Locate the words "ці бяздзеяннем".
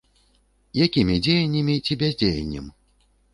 1.85-2.73